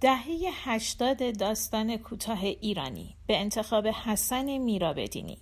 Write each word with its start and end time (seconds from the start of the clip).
دهه 0.00 0.50
هشتاد 0.64 1.38
داستان 1.38 1.96
کوتاه 1.96 2.44
ایرانی 2.44 3.16
به 3.26 3.40
انتخاب 3.40 3.86
حسن 3.86 4.58
میرابدینی 4.58 5.38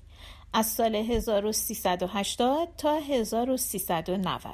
از 0.52 0.66
سال 0.66 0.94
1380 0.94 2.68
تا 2.78 2.94
1390 2.94 4.52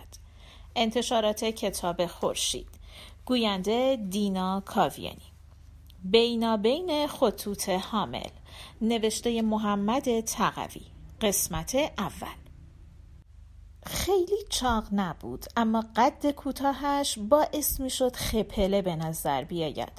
انتشارات 0.76 1.44
کتاب 1.44 2.06
خورشید. 2.06 2.68
گوینده 3.24 3.98
دینا 4.10 4.62
کاویانی. 4.66 5.32
بینابین 6.04 7.06
خطوط 7.06 7.68
حامل. 7.68 8.30
نوشته 8.82 9.42
محمد 9.42 10.20
تقوی. 10.20 10.82
قسمت 11.20 11.74
اول. 11.98 12.43
خیلی 13.86 14.44
چاق 14.48 14.84
نبود 14.92 15.44
اما 15.56 15.84
قد 15.96 16.30
کوتاهش 16.30 17.18
باعث 17.18 17.80
می‌شد 17.80 18.16
خپله 18.16 18.82
به 18.82 18.96
نظر 18.96 19.44
بیاید 19.44 19.92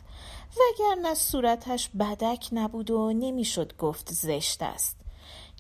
وگرنه 0.58 1.14
صورتش 1.14 1.90
بدک 2.00 2.50
نبود 2.52 2.92
و 2.92 3.14
نمی‌شد 3.14 3.78
گفت 3.78 4.14
زشت 4.14 4.64
است 4.64 4.98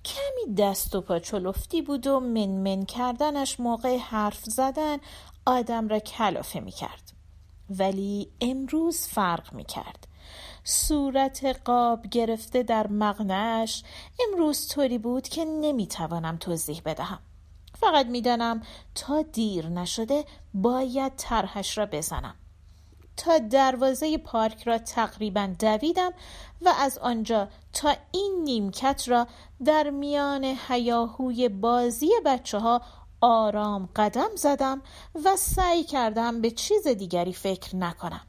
کمی 0.06 0.56
دست 0.56 0.96
و 0.96 1.02
پا 1.02 1.20
چلفتی 1.20 1.82
بود 1.82 2.08
و 2.08 2.20
منمن 2.20 2.86
کردنش 2.86 3.60
موقع 3.60 3.98
حرف 3.98 4.44
زدن 4.44 4.98
آدم 5.46 5.88
را 5.88 6.00
کلافه 6.00 6.60
می 6.60 6.72
کرد. 6.72 7.12
ولی 7.70 8.32
امروز 8.42 9.08
فرق 9.08 9.54
می 9.54 9.66
کرد. 9.66 10.08
صورت 10.64 11.62
قاب 11.66 12.08
گرفته 12.08 12.64
در 12.64 12.88
مغنش 12.88 13.84
امروز 14.28 14.68
طوری 14.68 14.98
بود 14.98 15.28
که 15.28 15.46
نمی 15.46 15.88
توانم 15.88 16.38
توضیح 16.38 16.82
بدهم. 16.86 17.20
فقط 17.76 18.06
می‌دانم 18.06 18.62
تا 18.96 19.22
دیر 19.22 19.68
نشده 19.68 20.26
باید 20.54 21.14
طرحش 21.16 21.78
را 21.78 21.86
بزنم. 21.86 22.36
تا 23.18 23.38
دروازه 23.38 24.18
پارک 24.18 24.64
را 24.64 24.78
تقریبا 24.78 25.54
دویدم 25.60 26.12
و 26.62 26.74
از 26.80 26.98
آنجا 26.98 27.48
تا 27.74 27.96
این 28.12 28.42
نیمکت 28.44 29.04
را 29.08 29.28
در 29.66 29.90
میان 29.90 30.46
حیاهوی 30.46 31.50
بازی 31.50 32.10
بچه 32.26 32.60
ها 32.60 32.82
آرام 33.22 33.90
قدم 33.96 34.30
زدم 34.36 34.82
و 35.26 35.36
سعی 35.36 35.84
کردم 35.84 36.42
به 36.42 36.52
چیز 36.52 36.88
دیگری 36.88 37.34
فکر 37.34 37.76
نکنم. 37.76 38.22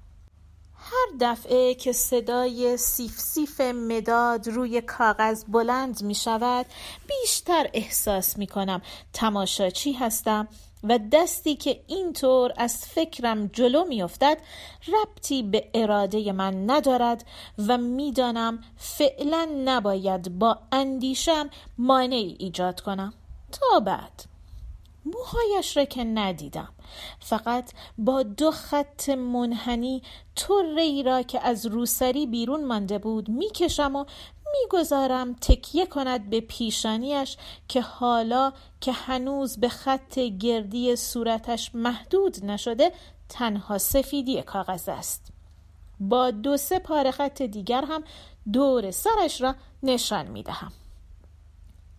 هر 0.91 1.17
دفعه 1.21 1.75
که 1.75 1.93
صدای 1.93 2.77
سیف 2.77 3.19
سیف 3.21 3.61
مداد 3.61 4.49
روی 4.49 4.81
کاغذ 4.81 5.45
بلند 5.49 6.03
می 6.03 6.15
شود 6.15 6.67
بیشتر 7.09 7.71
احساس 7.73 8.39
می 8.39 8.47
کنم 8.47 8.83
تماشاچی 9.13 9.93
هستم 9.93 10.49
و 10.85 10.99
دستی 11.13 11.57
که 11.57 11.81
اینطور 11.87 12.53
از 12.57 12.77
فکرم 12.77 13.47
جلو 13.47 13.85
میافتد 13.85 14.39
ربطی 14.89 15.43
به 15.43 15.71
اراده 15.75 16.33
من 16.33 16.71
ندارد 16.71 17.25
و 17.69 17.79
می‌دانم 17.79 18.59
فعلا 18.77 19.49
نباید 19.65 20.39
با 20.39 20.59
اندیشم 20.73 21.51
مانعی 21.79 22.37
ایجاد 22.39 22.81
کنم. 22.81 23.13
تا 23.53 23.81
بعد. 23.81 24.36
موهایش 25.15 25.77
را 25.77 25.85
که 25.85 26.05
ندیدم 26.05 26.69
فقط 27.21 27.73
با 27.99 28.23
دو 28.23 28.51
خط 28.51 29.09
منحنی 29.09 30.03
طره 30.37 30.83
ای 30.83 31.03
را 31.03 31.23
که 31.23 31.47
از 31.47 31.67
روسری 31.67 32.27
بیرون 32.27 32.65
مانده 32.65 32.99
بود 32.99 33.29
می‌کشم 33.29 33.97
و 33.97 34.05
می‌گذارم 34.53 35.35
تکیه 35.35 35.87
کند 35.87 36.31
به 36.31 36.41
پیشانیش 36.41 37.37
که 37.69 37.81
حالا 37.81 38.53
که 38.81 38.93
هنوز 38.93 39.57
به 39.57 39.69
خط 39.69 40.19
گردی 40.19 40.97
صورتش 40.97 41.75
محدود 41.75 42.45
نشده 42.45 42.93
تنها 43.29 43.79
سفیدی 43.79 44.43
کاغذ 44.43 44.89
است 44.89 45.33
با 46.01 46.31
دو 46.31 46.57
سه 46.57 46.79
پاره 46.79 47.11
خط 47.11 47.43
دیگر 47.43 47.85
هم 47.85 48.05
دور 48.53 48.91
سرش 48.91 49.41
را 49.41 49.55
نشان 49.83 50.27
می 50.27 50.43
دهم. 50.43 50.73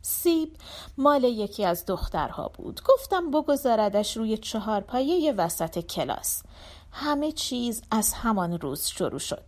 سیب 0.09 0.57
مال 0.97 1.23
یکی 1.23 1.66
از 1.66 1.85
دخترها 1.85 2.47
بود. 2.47 2.81
گفتم 2.84 3.31
بگذاردش 3.31 4.18
روی 4.18 4.38
چهار 4.38 4.81
پایه 4.81 5.34
وسط 5.34 5.79
کلاس. 5.79 6.44
همه 6.91 7.31
چیز 7.31 7.81
از 7.91 8.13
همان 8.13 8.59
روز 8.59 8.85
شروع 8.85 9.19
شد. 9.19 9.44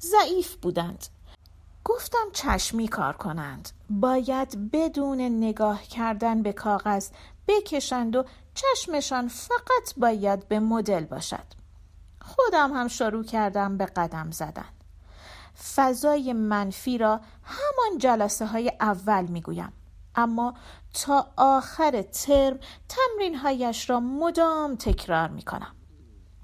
ضعیف 0.00 0.56
بودند. 0.56 1.06
گفتم 1.84 2.26
چشمی 2.32 2.88
کار 2.88 3.12
کنند. 3.12 3.68
باید 3.90 4.70
بدون 4.70 5.20
نگاه 5.20 5.82
کردن 5.82 6.42
به 6.42 6.52
کاغذ 6.52 7.08
بکشند 7.48 8.16
و 8.16 8.24
چشمشان 8.54 9.28
فقط 9.28 9.94
باید 9.96 10.48
به 10.48 10.60
مدل 10.60 11.04
باشد. 11.04 11.46
خودم 12.22 12.72
هم 12.72 12.88
شروع 12.88 13.24
کردم 13.24 13.76
به 13.76 13.86
قدم 13.86 14.30
زدن. 14.30 14.68
فضای 15.74 16.32
منفی 16.32 16.98
را 16.98 17.20
همان 17.42 17.98
جلسه 17.98 18.46
های 18.46 18.72
اول 18.80 19.26
می‌گویم. 19.26 19.72
اما 20.16 20.54
تا 20.94 21.26
آخر 21.36 22.02
ترم 22.02 22.58
تمرین 22.88 23.34
هایش 23.34 23.90
را 23.90 24.00
مدام 24.00 24.76
تکرار 24.76 25.28
می 25.28 25.42
کنم. 25.42 25.76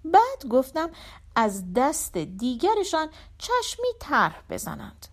بعد 0.05 0.47
گفتم 0.51 0.91
از 1.37 1.73
دست 1.73 2.19
دیگرشان 2.19 3.09
چشمی 3.39 3.89
طرح 4.01 4.43
بزنند. 4.51 5.07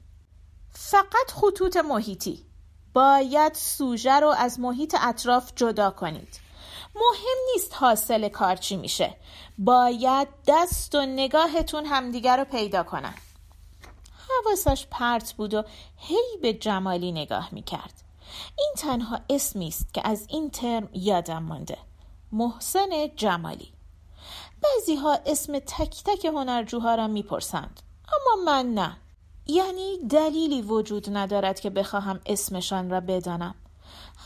فقط 0.71 1.31
خطوط 1.31 1.77
محیطی. 1.77 2.45
باید 2.93 3.53
سوژه 3.53 4.19
رو 4.19 4.27
از 4.27 4.59
محیط 4.59 4.95
اطراف 5.01 5.51
جدا 5.55 5.91
کنید. 5.91 6.39
مهم 6.95 7.37
نیست 7.53 7.73
حاصل 7.73 8.29
کار 8.29 8.55
چی 8.55 8.77
میشه. 8.77 9.15
باید 9.57 10.27
دست 10.47 10.95
و 10.95 11.01
نگاهتون 11.01 11.85
همدیگر 11.85 12.37
رو 12.37 12.43
پیدا 12.43 12.83
کنن. 12.83 13.13
حواسش 14.29 14.87
پرت 14.91 15.33
بود 15.33 15.53
و 15.53 15.63
هی 15.97 16.37
به 16.41 16.53
جمالی 16.53 17.11
نگاه 17.11 17.49
می‌کرد. 17.51 18.08
این 18.57 18.73
تنها 18.78 19.19
اسمی 19.29 19.67
است 19.67 19.94
که 19.94 20.01
از 20.07 20.25
این 20.29 20.50
ترم 20.50 20.90
یادم 20.94 21.44
مانده. 21.44 21.78
محسن 22.31 22.90
جمالی. 23.16 23.73
بعضی 24.63 24.95
ها 24.95 25.19
اسم 25.25 25.59
تک 25.59 26.03
تک 26.06 26.25
هنرجوها 26.25 26.95
را 26.95 27.07
می‌پرسند 27.07 27.79
اما 28.07 28.44
من 28.44 28.73
نه. 28.73 28.97
یعنی 29.47 29.97
دلیلی 30.09 30.62
وجود 30.62 31.18
ندارد 31.18 31.59
که 31.59 31.69
بخواهم 31.69 32.19
اسمشان 32.25 32.89
را 32.89 33.00
بدانم. 33.00 33.56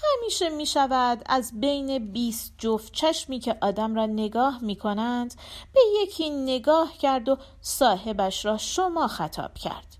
همیشه 0.04 0.50
می 0.50 0.66
شود 0.66 1.22
از 1.26 1.52
بین 1.60 2.12
بیست 2.12 2.54
جفت 2.58 2.94
چشمی 2.94 3.40
که 3.40 3.58
آدم 3.62 3.96
را 3.96 4.06
نگاه 4.06 4.64
می 4.64 4.76
کنند 4.76 5.34
به 5.74 5.82
یکی 6.02 6.30
نگاه 6.30 6.98
کرد 6.98 7.30
و 7.30 7.38
صاحبش 7.62 8.46
را 8.46 8.58
شما 8.58 9.08
خطاب 9.08 9.54
کرد. 9.54 9.98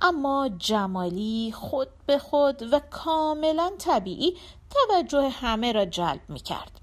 اما 0.00 0.48
جمالی 0.58 1.52
خود 1.52 1.88
به 2.06 2.18
خود 2.18 2.72
و 2.72 2.80
کاملا 2.90 3.70
طبیعی 3.78 4.36
توجه 4.70 5.28
همه 5.28 5.72
را 5.72 5.84
جلب 5.84 6.20
می 6.28 6.40
کرد. 6.40 6.80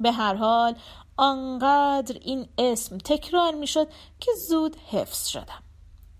به 0.00 0.12
هر 0.12 0.34
حال 0.34 0.74
آنقدر 1.16 2.16
این 2.20 2.48
اسم 2.58 2.98
تکرار 2.98 3.54
می 3.54 3.66
شد 3.66 3.88
که 4.20 4.30
زود 4.48 4.76
حفظ 4.90 5.26
شدم. 5.26 5.62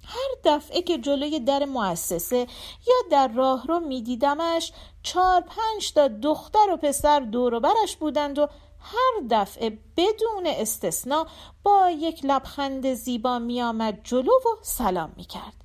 هر 0.06 0.28
دفعه 0.44 0.82
که 0.82 0.98
جلوی 0.98 1.40
در 1.40 1.64
مؤسسه 1.64 2.46
یا 2.86 2.94
در 3.10 3.28
راه 3.28 3.66
رو 3.66 3.80
می 3.80 4.02
دیدمش 4.02 4.72
چهار 5.02 5.40
پنج 5.40 5.92
تا 5.92 6.08
دختر 6.08 6.70
و 6.70 6.76
پسر 6.76 7.20
دور 7.20 7.54
و 7.54 7.60
برش 7.60 7.96
بودند 7.96 8.38
و 8.38 8.48
هر 8.80 9.26
دفعه 9.30 9.78
بدون 9.96 10.46
استثنا 10.46 11.26
با 11.62 11.90
یک 11.90 12.24
لبخند 12.24 12.94
زیبا 12.94 13.38
می 13.38 13.62
آمد 13.62 14.00
جلو 14.04 14.32
و 14.32 14.62
سلام 14.62 15.12
می 15.16 15.24
کرد. 15.24 15.63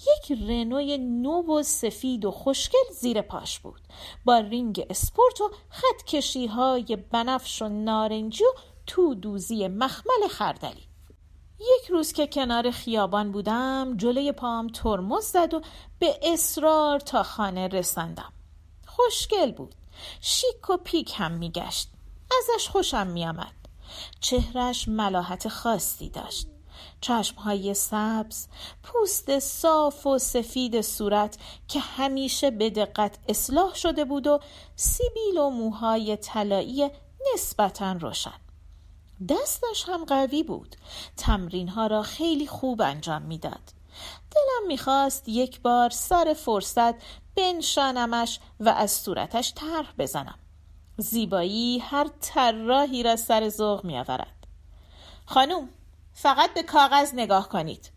یک 0.00 0.38
رنوی 0.48 0.98
نو 0.98 1.58
و 1.58 1.62
سفید 1.62 2.24
و 2.24 2.30
خوشگل 2.30 2.92
زیر 3.00 3.22
پاش 3.22 3.58
بود. 3.58 3.80
با 4.24 4.38
رینگ 4.38 4.86
اسپورت 4.90 5.40
و 5.40 5.50
خط 5.68 6.04
کشی 6.06 6.46
های 6.46 6.96
بنفش 6.96 7.62
و 7.62 7.68
نارنجی 7.68 8.44
و 8.44 8.52
تو 8.86 9.14
دوزی 9.14 9.68
مخمل 9.68 10.28
خردلی. 10.30 10.88
یک 11.60 11.90
روز 11.90 12.12
که 12.12 12.26
کنار 12.26 12.70
خیابان 12.70 13.32
بودم 13.32 13.96
جلوی 13.96 14.32
پام 14.32 14.68
ترمز 14.68 15.24
زد 15.24 15.54
و 15.54 15.60
به 15.98 16.20
اصرار 16.22 17.00
تا 17.00 17.22
خانه 17.22 17.68
رساندم. 17.68 18.32
خوشگل 18.86 19.52
بود. 19.52 19.74
شیک 20.20 20.70
و 20.70 20.76
پیک 20.76 21.12
هم 21.16 21.32
میگشت. 21.32 21.88
ازش 22.38 22.68
خوشم 22.68 23.06
میآمد. 23.06 23.52
چهرش 24.20 24.88
ملاحت 24.88 25.48
خاصی 25.48 26.08
داشت. 26.08 26.46
چشمهای 27.00 27.74
سبز 27.74 28.46
پوست 28.82 29.38
صاف 29.38 30.06
و 30.06 30.18
سفید 30.18 30.80
صورت 30.80 31.38
که 31.68 31.80
همیشه 31.80 32.50
به 32.50 32.70
دقت 32.70 33.18
اصلاح 33.28 33.74
شده 33.74 34.04
بود 34.04 34.26
و 34.26 34.40
سیبیل 34.76 35.38
و 35.38 35.50
موهای 35.50 36.16
طلایی 36.16 36.90
نسبتا 37.34 37.92
روشن. 37.92 38.40
دستش 39.28 39.88
هم 39.88 40.04
قوی 40.04 40.42
بود. 40.42 40.76
تمرین 41.16 41.68
ها 41.68 41.86
را 41.86 42.02
خیلی 42.02 42.46
خوب 42.46 42.82
انجام 42.82 43.22
می‌داد. 43.22 43.72
دلم 44.30 44.68
می‌خواست 44.68 45.28
یک 45.28 45.60
بار 45.60 45.90
سر 45.90 46.34
فرصت 46.38 46.94
بنشانمش 47.36 48.40
و 48.60 48.68
از 48.68 48.90
صورتش 48.90 49.52
طرح 49.56 49.92
بزنم. 49.98 50.38
زیبایی 50.96 51.78
هر 51.78 52.10
طراحی 52.20 53.02
را 53.02 53.16
سر 53.16 53.48
ذوق 53.48 53.84
میآورد. 53.84 54.46
خانوم 55.26 55.68
فقط 56.22 56.54
به 56.54 56.62
کاغذ 56.62 57.14
نگاه 57.14 57.48
کنید. 57.48 57.92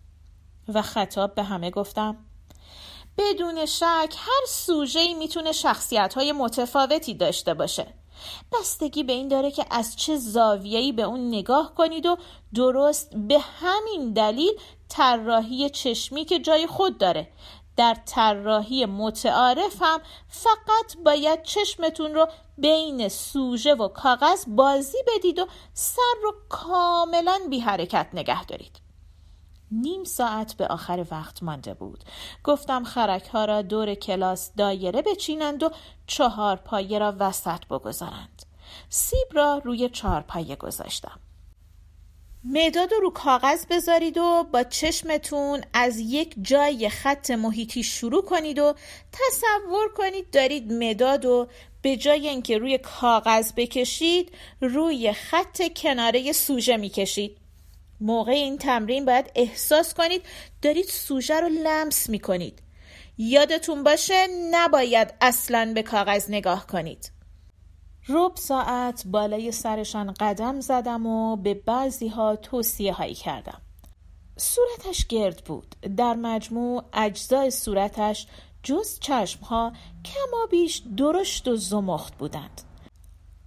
و 0.73 0.81
خطاب 0.81 1.35
به 1.35 1.43
همه 1.43 1.71
گفتم 1.71 2.17
بدون 3.17 3.65
شک 3.65 4.15
هر 4.17 4.45
سوژه‌ای 4.47 5.13
می‌تونه 5.13 5.51
شخصیت 5.51 6.17
متفاوتی 6.17 7.13
داشته 7.13 7.53
باشه. 7.53 7.87
بستگی 8.51 9.03
به 9.03 9.13
این 9.13 9.27
داره 9.27 9.51
که 9.51 9.65
از 9.71 9.95
چه 9.95 10.17
زاویه‌ای 10.17 10.91
به 10.91 11.01
اون 11.01 11.27
نگاه 11.27 11.73
کنید 11.75 12.05
و 12.05 12.17
درست 12.53 13.15
به 13.15 13.39
همین 13.39 14.13
دلیل 14.13 14.51
طراحی 14.89 15.69
چشمی 15.69 16.25
که 16.25 16.39
جای 16.39 16.67
خود 16.67 16.97
داره. 16.97 17.27
در 17.75 17.97
طراحی 18.05 18.85
متعارف 18.85 19.81
هم 19.81 20.01
فقط 20.27 20.97
باید 21.05 21.43
چشمتون 21.43 22.13
رو 22.13 22.27
بین 22.57 23.09
سوژه 23.09 23.75
و 23.75 23.87
کاغذ 23.87 24.45
بازی 24.47 24.97
بدید 25.07 25.39
و 25.39 25.47
سر 25.73 26.15
رو 26.23 26.35
کاملا 26.49 27.39
بی 27.49 27.59
حرکت 27.59 28.07
نگه 28.13 28.45
دارید. 28.45 28.83
نیم 29.71 30.03
ساعت 30.03 30.53
به 30.53 30.67
آخر 30.67 31.05
وقت 31.11 31.43
مانده 31.43 31.73
بود. 31.73 32.03
گفتم 32.43 32.83
خرک 32.83 33.27
ها 33.27 33.45
را 33.45 33.61
دور 33.61 33.95
کلاس 33.95 34.51
دایره 34.57 35.01
بچینند 35.01 35.63
و 35.63 35.69
چهار 36.07 36.55
پایه 36.55 36.99
را 36.99 37.15
وسط 37.19 37.65
بگذارند. 37.65 38.43
سیب 38.89 39.27
را 39.31 39.61
روی 39.63 39.89
چهار 39.89 40.21
پایه 40.21 40.55
گذاشتم. 40.55 41.19
مداد 42.45 42.89
رو 43.01 43.09
کاغذ 43.09 43.65
بذارید 43.65 44.17
و 44.17 44.47
با 44.51 44.63
چشمتون 44.63 45.61
از 45.73 45.99
یک 45.99 46.35
جای 46.41 46.89
خط 46.89 47.31
محیطی 47.31 47.83
شروع 47.83 48.25
کنید 48.25 48.59
و 48.59 48.75
تصور 49.11 49.93
کنید 49.95 50.29
دارید 50.31 50.73
مداد 50.73 51.25
و 51.25 51.47
به 51.81 51.97
جای 51.97 52.27
اینکه 52.27 52.57
روی 52.57 52.77
کاغذ 52.77 53.51
بکشید 53.57 54.31
روی 54.61 55.13
خط 55.13 55.73
کناره 55.73 56.31
سوژه 56.31 56.77
می‌کشید. 56.77 57.37
موقع 58.01 58.31
این 58.31 58.57
تمرین 58.57 59.05
باید 59.05 59.31
احساس 59.35 59.93
کنید 59.93 60.21
دارید 60.61 60.85
سوژه 60.85 61.39
رو 61.39 61.49
لمس 61.49 62.09
می‌کنید. 62.09 62.59
یادتون 63.17 63.83
باشه 63.83 64.27
نباید 64.51 65.13
اصلا 65.21 65.71
به 65.75 65.83
کاغذ 65.83 66.29
نگاه 66.29 66.67
کنید. 66.67 67.11
رب 68.09 68.31
ساعت 68.35 69.03
بالای 69.07 69.51
سرشان 69.51 70.13
قدم 70.19 70.61
زدم 70.61 71.05
و 71.05 71.35
به 71.35 71.53
بعضی 71.53 72.07
ها 72.07 72.35
توصیه 72.35 72.93
هایی 72.93 73.13
کردم 73.13 73.61
صورتش 74.37 75.07
گرد 75.07 75.43
بود 75.45 75.75
در 75.97 76.13
مجموع 76.13 76.83
اجزای 76.93 77.51
صورتش 77.51 78.27
جز 78.63 78.99
چشم 78.99 79.39
ها 79.41 79.73
کما 80.05 80.45
بیش 80.51 80.83
درشت 80.97 81.47
و 81.47 81.55
زمخت 81.55 82.17
بودند 82.17 82.61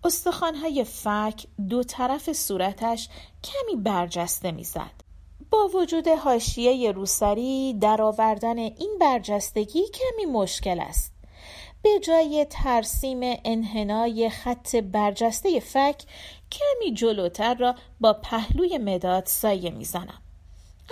استخوانهای 0.04 0.84
فک 0.84 1.46
دو 1.68 1.82
طرف 1.82 2.32
صورتش 2.32 3.08
کمی 3.44 3.76
برجسته 3.82 4.52
می‌زد. 4.52 5.06
با 5.50 5.68
وجود 5.74 6.08
حاشیه 6.08 6.92
روسری 6.92 7.74
در 7.74 8.02
آوردن 8.02 8.58
این 8.58 8.96
برجستگی 9.00 9.82
کمی 9.94 10.32
مشکل 10.32 10.80
است. 10.80 11.15
به 11.86 12.00
جای 12.00 12.46
ترسیم 12.50 13.20
انحنای 13.22 14.30
خط 14.30 14.76
برجسته 14.76 15.60
فک 15.60 16.02
کمی 16.50 16.94
جلوتر 16.94 17.54
را 17.54 17.74
با 18.00 18.12
پهلوی 18.12 18.78
مداد 18.78 19.26
سایه 19.26 19.70
می‌زنم. 19.70 20.22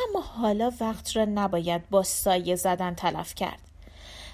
اما 0.09 0.21
حالا 0.21 0.73
وقت 0.81 1.17
را 1.17 1.25
نباید 1.25 1.91
با 1.91 2.03
سایه 2.03 2.57
زدن 2.57 2.95
تلف 2.95 3.35
کرد. 3.35 3.61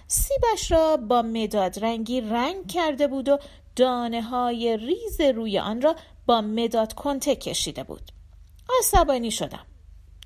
سیبش 0.06 0.72
را 0.72 0.96
با 0.96 1.22
مداد 1.22 1.84
رنگی 1.84 2.20
رنگ 2.20 2.66
کرده 2.66 3.06
بود 3.06 3.28
و 3.28 3.38
دانه 3.76 4.22
های 4.22 4.76
ریز 4.76 5.20
روی 5.20 5.58
آن 5.58 5.82
را 5.82 5.96
با 6.26 6.40
مداد 6.40 6.92
کنته 6.92 7.36
کشیده 7.36 7.82
بود 7.82 8.12
عصبانی 8.78 9.30
شدم 9.30 9.66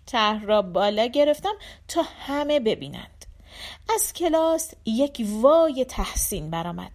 طرح 0.07 0.45
را 0.45 0.63
بالا 0.63 1.07
گرفتم 1.07 1.55
تا 1.89 2.03
همه 2.03 2.61
ببینند 2.61 3.14
از 3.95 4.13
کلاس 4.13 4.71
یک 4.85 5.27
وای 5.29 5.85
تحسین 5.85 6.51
برآمد. 6.51 6.93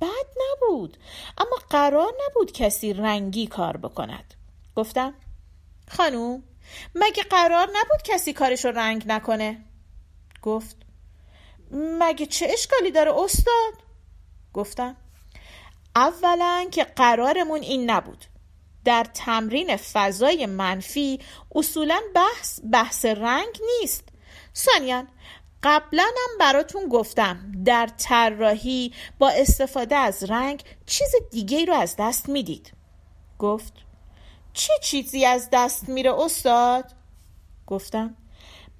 بد 0.00 0.26
نبود 0.36 0.96
اما 1.38 1.56
قرار 1.70 2.12
نبود 2.26 2.52
کسی 2.52 2.92
رنگی 2.92 3.46
کار 3.46 3.76
بکند. 3.76 4.34
گفتم 4.76 5.14
خانوم 5.88 6.42
مگه 6.94 7.22
قرار 7.22 7.68
نبود 7.74 8.02
کسی 8.04 8.32
کارش 8.32 8.64
رو 8.64 8.70
رنگ 8.70 9.04
نکنه؟ 9.06 9.64
گفت 10.42 10.76
مگه 11.70 12.26
چه 12.26 12.48
اشکالی 12.50 12.90
داره 12.90 13.12
استاد؟ 13.20 13.72
گفتم 14.52 14.96
اولا 15.96 16.68
که 16.72 16.84
قرارمون 16.84 17.60
این 17.60 17.90
نبود. 17.90 18.24
در 18.84 19.04
تمرین 19.14 19.76
فضای 19.76 20.46
منفی 20.46 21.20
اصولا 21.54 22.00
بحث 22.14 22.60
بحث 22.72 23.04
رنگ 23.04 23.58
نیست. 23.80 24.08
ثانیا 24.54 25.06
قبلا 25.62 26.02
هم 26.02 26.38
براتون 26.38 26.88
گفتم 26.88 27.52
در 27.64 27.88
طراحی 27.98 28.92
با 29.18 29.28
استفاده 29.30 29.96
از 29.96 30.24
رنگ 30.24 30.62
چیز 30.86 31.14
دیگه 31.30 31.64
رو 31.64 31.74
از 31.74 31.96
دست 31.98 32.28
می‌دید. 32.28 32.72
گفت 33.38 33.72
چه 34.52 34.72
چیزی 34.82 35.26
از 35.26 35.48
دست 35.52 35.88
میره 35.88 36.14
استاد؟ 36.14 36.92
گفتم 37.66 38.16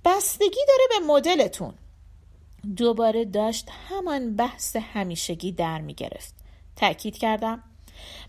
بستگی 0.04 0.60
داره 0.68 1.00
به 1.00 1.06
مدلتون. 1.06 1.74
دوباره 2.76 3.24
داشت 3.24 3.68
همان 3.88 4.36
بحث 4.36 4.76
همیشگی 4.76 5.52
در 5.52 5.80
می‌گرفت. 5.80 6.34
تأکید 6.76 7.18
کردم. 7.18 7.62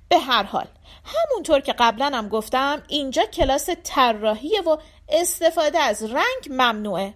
به 0.09 0.17
هر 0.19 0.43
حال 0.43 0.67
همونطور 1.05 1.59
که 1.59 1.73
قبلا 1.73 2.05
هم 2.05 2.29
گفتم 2.29 2.83
اینجا 2.87 3.25
کلاس 3.25 3.69
طراحیه 3.83 4.61
و 4.61 4.77
استفاده 5.09 5.79
از 5.79 6.03
رنگ 6.03 6.47
ممنوعه. 6.49 7.13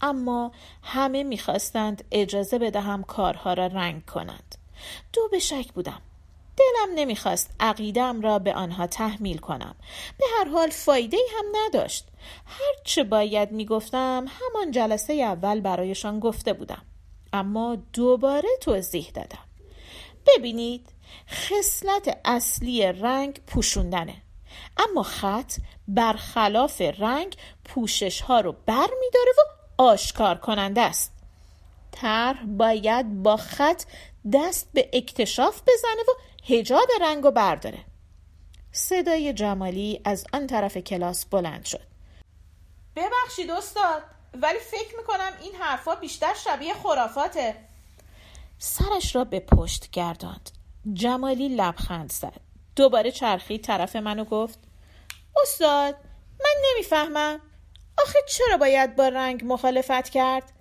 اما 0.00 0.52
همه 0.82 1.22
می‌خواستند 1.22 2.04
اجازه 2.10 2.58
بدهم 2.58 3.02
کارها 3.02 3.52
را 3.52 3.66
رنگ 3.66 4.04
کنند. 4.04 4.54
دو 5.12 5.28
به 5.28 5.38
شک 5.38 5.72
بودم. 5.72 6.00
دلم 6.56 6.94
نمی‌خواست 6.94 7.50
عقیدم 7.60 8.20
را 8.20 8.38
به 8.38 8.54
آنها 8.54 8.86
تحمیل 8.86 9.38
کنم. 9.38 9.74
به 10.18 10.24
هر 10.38 10.48
حال 10.48 10.70
فایده 10.70 11.16
هم 11.38 11.44
نداشت. 11.54 12.06
هرچه 12.46 13.04
باید 13.04 13.52
می‌گفتم 13.52 14.26
همان 14.28 14.70
جلسه 14.70 15.12
اول 15.12 15.60
برایشان 15.60 16.20
گفته 16.20 16.52
بودم. 16.52 16.82
اما 17.32 17.76
دوباره 17.92 18.48
توضیح 18.60 19.10
دادم. 19.14 19.44
ببینید 20.26 20.88
خصلت 21.30 22.18
اصلی 22.24 22.92
رنگ 22.92 23.40
پوشوندنه. 23.46 24.14
اما 24.78 25.02
خط 25.02 25.52
برخلاف 25.88 26.80
رنگ 26.80 27.36
پوشش 27.64 28.20
ها 28.20 28.40
رو 28.40 28.52
بر 28.66 28.88
و 29.38 29.55
آشکار 29.78 30.38
کننده 30.38 30.80
است. 30.80 31.12
طرح 31.92 32.44
باید 32.44 33.22
با 33.22 33.36
خط 33.36 33.82
دست 34.32 34.68
به 34.72 34.90
اکتشاف 34.92 35.62
بزنه 35.62 36.02
و 36.08 36.12
هجاب 36.54 36.88
رنگ 37.00 37.24
رو 37.24 37.30
برداره. 37.30 37.78
صدای 38.72 39.32
جمالی 39.32 40.00
از 40.04 40.24
آن 40.32 40.46
طرف 40.46 40.76
کلاس 40.76 41.24
بلند 41.24 41.64
شد. 41.64 41.86
ببخشید 42.96 43.50
استاد 43.50 44.02
ولی 44.34 44.58
فکر 44.58 44.96
می‌کنم 44.96 45.32
این 45.42 45.54
حرفا 45.54 45.94
بیشتر 45.94 46.34
شبیه 46.34 46.74
خرافاته. 46.74 47.56
سرش 48.58 49.16
را 49.16 49.24
به 49.24 49.40
پشت 49.40 49.90
گرداند. 49.90 50.50
جمالی 50.92 51.48
لبخند 51.48 52.12
زد. 52.12 52.40
دوباره 52.76 53.10
چرخی 53.10 53.58
طرف 53.58 53.96
منو 53.96 54.24
گفت 54.24 54.58
استاد 55.42 55.94
من 56.40 56.54
نمی‌فهمم. 56.70 57.40
آخه 58.02 58.18
چرا 58.28 58.56
باید 58.56 58.96
با 58.96 59.08
رنگ 59.08 59.42
مخالفت 59.44 60.08
کرد؟ 60.08 60.52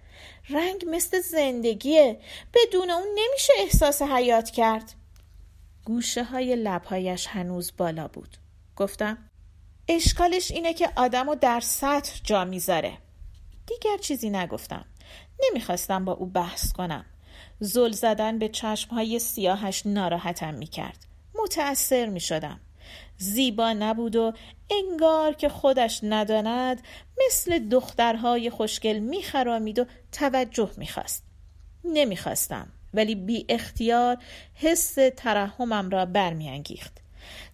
رنگ 0.49 0.85
مثل 0.87 1.21
زندگیه. 1.21 2.19
بدون 2.53 2.91
اون 2.91 3.07
نمیشه 3.15 3.53
احساس 3.57 4.01
حیات 4.01 4.49
کرد. 4.49 4.93
گوشه 5.85 6.23
های 6.23 6.55
لبهایش 6.55 7.27
هنوز 7.27 7.73
بالا 7.77 8.07
بود. 8.07 8.37
گفتم 8.75 9.17
اشکالش 9.87 10.51
اینه 10.51 10.73
که 10.73 10.89
آدم 10.95 11.29
رو 11.29 11.35
در 11.35 11.59
سطح 11.59 12.19
جا 12.23 12.45
می‌ذاره. 12.45 12.97
دیگر 13.67 13.97
چیزی 13.97 14.29
نگفتم. 14.29 14.85
نمی‌خواستم 15.43 16.05
با 16.05 16.11
او 16.11 16.25
بحث 16.25 16.71
کنم. 16.71 17.05
زل 17.59 17.91
زدن 17.91 18.39
به 18.39 18.49
چشمهای 18.49 19.19
سیاهش 19.19 19.85
ناراحتم 19.85 20.53
می 20.53 20.67
کرد. 20.67 21.05
متأثر 21.43 22.05
می 22.05 22.19
شدم. 22.19 22.59
زیبا 23.17 23.73
نبود 23.73 24.15
و 24.15 24.33
انگار 24.71 25.33
که 25.33 25.49
خودش 25.49 25.99
نداند 26.03 26.81
مثل 27.25 27.59
دخترهای 27.59 28.49
خوشگل 28.49 28.99
میخرامید 28.99 29.79
و 29.79 29.85
توجه 30.11 30.69
می‌خواست. 30.77 31.23
نمی‌خواستم 31.83 32.67
ولی 32.93 33.15
بی 33.15 33.45
اختیار 33.49 34.17
حس 34.55 34.97
ترحمم 35.17 35.89
را 35.89 36.05
برمیانگیخت. 36.05 36.97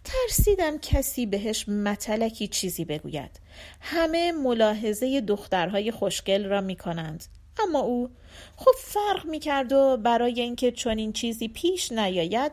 ترسیدم 0.04 0.78
کسی 0.78 1.26
بهش 1.26 1.70
متلکی 1.70 2.48
چیزی 2.48 2.86
بگوید. 2.86 3.40
همه 3.82 4.32
ملاحظه 4.32 5.22
دخترهای 5.22 5.92
خوشگل 5.92 6.46
را 6.46 6.62
می‌کنند. 6.62 7.26
اما 7.64 7.80
او 7.80 8.10
خب 8.56 8.72
فرق 8.78 9.26
می‌کرد 9.26 9.72
و 9.74 9.98
برای 9.98 10.42
اینکه 10.42 10.72
چنین 10.72 11.14
چیزی 11.14 11.48
پیش 11.48 11.92
نیاید 11.92 12.52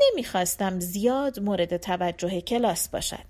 نمی‌خواستم 0.00 0.80
زیاد 0.80 1.40
مورد 1.40 1.76
توجه 1.76 2.40
کلاس 2.40 2.88
باشد 2.88 3.24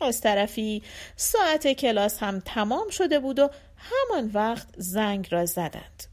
از 0.00 0.20
طرفی 0.20 0.82
ساعت 1.16 1.72
کلاس 1.72 2.18
هم 2.18 2.40
تمام 2.40 2.88
شده 2.90 3.18
بود 3.18 3.38
و 3.38 3.50
همان 3.76 4.30
وقت 4.34 4.68
زنگ 4.76 5.28
را 5.30 5.46
زدند 5.46 6.04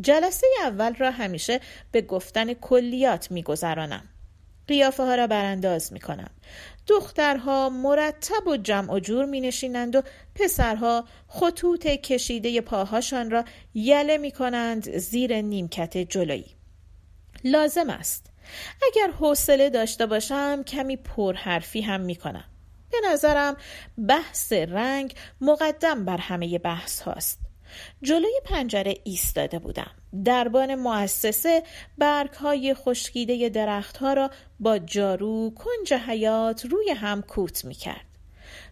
جلسه 0.00 0.46
اول 0.62 0.94
را 0.94 1.10
همیشه 1.10 1.60
به 1.92 2.02
گفتن 2.02 2.54
کلیات 2.54 3.30
میگذرانم 3.30 4.08
قیافه 4.70 5.02
ها 5.02 5.14
را 5.14 5.26
برانداز 5.26 5.92
می 5.92 6.00
کنم. 6.00 6.30
دخترها 6.86 7.68
مرتب 7.68 8.46
و 8.46 8.56
جمع 8.56 8.92
و 8.92 8.98
جور 8.98 9.24
می 9.24 9.40
نشینند 9.40 9.96
و 9.96 10.02
پسرها 10.34 11.04
خطوط 11.28 11.86
کشیده 11.86 12.60
پاهاشان 12.60 13.30
را 13.30 13.44
یله 13.74 14.18
می 14.18 14.30
کنند 14.30 14.98
زیر 14.98 15.40
نیمکت 15.40 15.98
جلویی. 15.98 16.46
لازم 17.44 17.90
است. 17.90 18.29
اگر 18.82 19.10
حوصله 19.10 19.70
داشته 19.70 20.06
باشم 20.06 20.62
کمی 20.62 20.96
پرحرفی 20.96 21.80
هم 21.80 22.00
می 22.00 22.16
کنم. 22.16 22.44
به 22.90 22.98
نظرم 23.12 23.56
بحث 24.08 24.52
رنگ 24.52 25.14
مقدم 25.40 26.04
بر 26.04 26.16
همه 26.16 26.58
بحث 26.58 27.02
هاست. 27.02 27.38
جلوی 28.02 28.40
پنجره 28.44 28.94
ایستاده 29.04 29.58
بودم. 29.58 29.90
دربان 30.24 30.74
مؤسسه 30.74 31.62
برگ 31.98 32.32
های 32.32 32.74
خشکیده 32.74 33.48
درختها 33.48 34.12
را 34.12 34.30
با 34.60 34.78
جارو 34.78 35.50
کنج 35.50 35.92
حیات 35.92 36.64
روی 36.64 36.90
هم 36.90 37.22
کوت 37.22 37.64
می 37.64 37.74
کرد. 37.74 38.06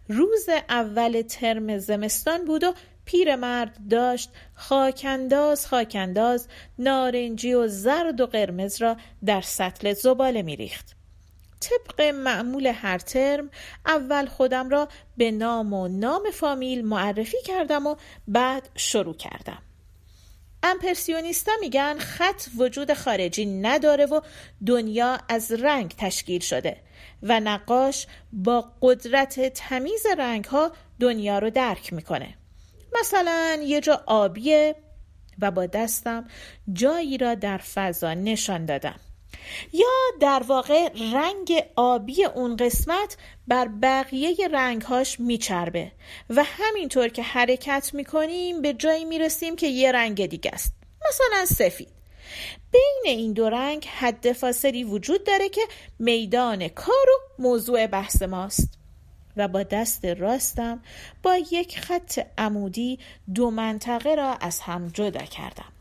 روز 0.09 0.49
اول 0.69 1.21
ترم 1.21 1.77
زمستان 1.77 2.45
بود 2.45 2.63
و 2.63 2.73
پیرمرد 3.09 3.77
داشت 3.89 4.29
خاکنداز 4.55 5.67
خاکنداز 5.67 6.47
نارنجی 6.79 7.53
و 7.53 7.67
زرد 7.67 8.21
و 8.21 8.25
قرمز 8.25 8.81
را 8.81 8.97
در 9.25 9.41
سطل 9.41 9.93
زباله 9.93 10.41
می 10.41 10.55
ریخت. 10.55 10.95
طبق 11.59 12.01
معمول 12.01 12.67
هر 12.67 12.97
ترم 12.97 13.49
اول 13.85 14.25
خودم 14.25 14.69
را 14.69 14.87
به 15.17 15.31
نام 15.31 15.73
و 15.73 15.87
نام 15.87 16.21
فامیل 16.33 16.85
معرفی 16.85 17.37
کردم 17.45 17.87
و 17.87 17.95
بعد 18.27 18.69
شروع 18.75 19.15
کردم 19.15 19.61
امپرسیونیستا 20.63 21.51
میگن 21.59 21.97
خط 21.99 22.43
وجود 22.57 22.93
خارجی 22.93 23.45
نداره 23.45 24.05
و 24.05 24.21
دنیا 24.65 25.17
از 25.29 25.51
رنگ 25.51 25.93
تشکیل 25.97 26.41
شده 26.41 26.77
و 27.23 27.39
نقاش 27.39 28.07
با 28.33 28.71
قدرت 28.81 29.53
تمیز 29.53 30.05
رنگ 30.17 30.45
ها 30.45 30.71
دنیا 30.99 31.39
رو 31.39 31.49
درک 31.49 31.93
می‌کنه 31.93 32.35
مثلا 32.99 33.59
یه 33.63 33.81
جا 33.81 34.03
آبیه 34.05 34.75
و 35.41 35.51
با 35.51 35.65
دستم 35.65 36.27
جایی 36.73 37.17
را 37.17 37.35
در 37.35 37.57
فضا 37.57 38.13
نشان 38.13 38.65
دادم. 38.65 38.99
یا 39.73 39.87
در 40.19 40.43
واقع 40.47 40.89
رنگ 41.13 41.63
آبی 41.75 42.25
اون 42.25 42.55
قسمت 42.55 43.17
بر 43.47 43.67
بقیه 43.81 44.47
رنگهاش 44.47 45.19
میچربه 45.19 45.91
و 46.29 46.43
همینطور 46.43 47.07
که 47.07 47.23
حرکت 47.23 47.89
می‌کنیم 47.93 48.61
به 48.61 48.73
جایی 48.73 49.05
می‌رسیم 49.05 49.55
که 49.55 49.67
یه 49.67 49.91
رنگ 49.91 50.25
دیگه 50.25 50.51
است. 50.53 50.73
مثلا 51.09 51.45
سفید. 51.45 51.89
بین 52.71 53.01
این 53.05 53.33
دو 53.33 53.49
رنگ 53.49 53.85
حد 53.85 54.31
فاصلی 54.31 54.83
وجود 54.83 55.23
داره 55.23 55.49
که 55.49 55.61
میدان 55.99 56.67
کار 56.67 57.09
و 57.09 57.41
موضوع 57.41 57.87
بحث 57.87 58.21
ماست. 58.21 58.78
و 59.37 59.47
با 59.47 59.63
دست 59.63 60.05
راستم 60.05 60.81
با 61.23 61.35
یک 61.51 61.79
خط 61.79 62.19
عمودی 62.37 62.99
دو 63.33 63.51
منطقه 63.51 64.15
را 64.15 64.33
از 64.33 64.59
هم 64.59 64.87
جدا 64.87 65.25
کردم. 65.25 65.71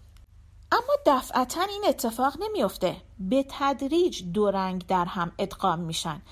اما 0.72 0.94
دفعتا 1.06 1.62
این 1.62 1.84
اتفاق 1.88 2.34
نمیافته. 2.40 2.96
به 3.20 3.46
تدریج 3.50 4.22
دو 4.32 4.50
رنگ 4.50 4.86
در 4.86 5.04
هم 5.04 5.32
ادغام 5.38 5.78
میشن. 5.78 6.22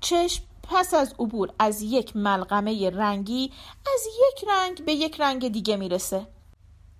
چشم 0.00 0.42
پس 0.62 0.94
از 0.94 1.14
عبور 1.18 1.52
از 1.58 1.82
یک 1.82 2.16
ملغمه 2.16 2.90
رنگی 2.90 3.52
از 3.94 4.00
یک 4.06 4.48
رنگ 4.48 4.84
به 4.84 4.92
یک 4.92 5.20
رنگ 5.20 5.52
دیگه 5.52 5.76
می‌رسه. 5.76 6.26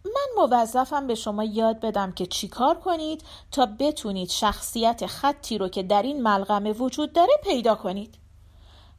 من 0.04 0.48
موظفم 0.48 1.06
به 1.06 1.14
شما 1.14 1.44
یاد 1.44 1.80
بدم 1.80 2.12
که 2.12 2.26
چیکار 2.26 2.78
کنید 2.78 3.24
تا 3.52 3.66
بتونید 3.78 4.30
شخصیت 4.30 5.06
خطی 5.06 5.58
رو 5.58 5.68
که 5.68 5.82
در 5.82 6.02
این 6.02 6.22
ملغمه 6.22 6.72
وجود 6.72 7.12
داره 7.12 7.32
پیدا 7.42 7.74
کنید. 7.74 8.21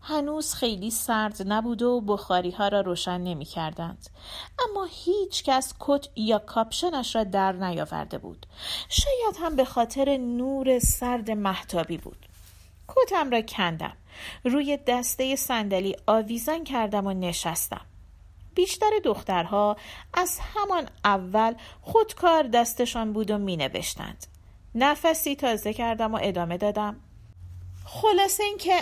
هنوز 0.06 0.54
خیلی 0.54 0.92
سرد 0.92 1.42
نبود 1.46 1.82
و 1.82 2.02
بخاری 2.02 2.52
ها 2.52 2.68
را 2.68 2.82
روشن 2.82 3.22
نمی 3.22 3.46
کردند. 3.46 4.10
اما 4.70 4.88
هیچ 4.92 5.44
کس 5.44 5.74
کت 5.80 6.08
یا 6.16 6.40
کاپشنش 6.40 7.16
را 7.16 7.24
در 7.24 7.52
نیاورده 7.52 8.18
بود. 8.18 8.46
شاید 8.90 9.36
هم 9.42 9.56
به 9.56 9.66
خاطر 9.66 10.18
نور 10.18 10.80
سرد 10.80 11.32
محتابی 11.32 11.98
بود. 11.98 12.26
کتم 12.88 13.30
را 13.30 13.42
کندم. 13.42 13.94
روی 14.44 14.78
دسته 14.78 15.36
صندلی 15.36 15.96
آویزان 16.08 16.64
کردم 16.64 17.08
و 17.08 17.14
نشستم. 17.14 17.86
بیشتر 18.56 18.92
دخترها 19.04 19.78
از 20.14 20.40
همان 20.40 20.90
اول 21.06 21.54
خودکار 21.82 22.44
دستشان 22.44 23.14
بود 23.14 23.32
و 23.32 23.38
می 23.38 23.58
نوشتند. 23.58 24.28
نفسی 24.76 25.36
تازه 25.36 25.74
کردم 25.74 26.14
و 26.14 26.20
ادامه 26.22 26.58
دادم. 26.58 26.96
خلاصه 27.96 28.44
اینکه 28.44 28.80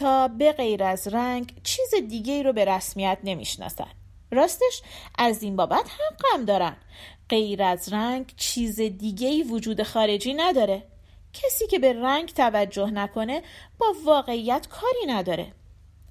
ها 0.00 0.28
به 0.28 0.52
غیر 0.52 0.84
از 0.84 1.08
رنگ 1.08 1.52
چیز 1.62 1.94
دیگه 2.08 2.42
رو 2.42 2.52
به 2.52 2.64
رسمیت 2.64 3.18
نمی‌شناسن. 3.24 3.90
راستش 4.30 4.82
از 5.18 5.42
این 5.42 5.56
بابت 5.56 5.90
حقم 5.90 6.44
دارن. 6.44 6.76
غیر 7.28 7.62
از 7.62 7.92
رنگ 7.92 8.32
چیز 8.36 8.80
دیگه 8.80 9.44
وجود 9.44 9.82
خارجی 9.82 10.34
نداره. 10.34 10.82
کسی 11.32 11.66
که 11.66 11.78
به 11.78 11.92
رنگ 11.92 12.28
توجه 12.28 12.90
نکنه 12.90 13.42
با 13.78 13.94
واقعیت 14.04 14.68
کاری 14.68 15.06
نداره. 15.06 15.52